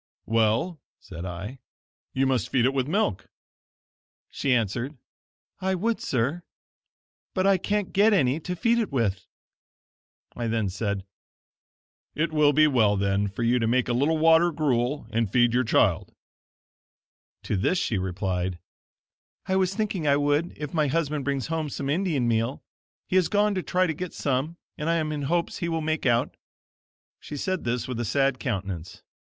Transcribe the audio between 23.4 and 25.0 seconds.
to try to get some and I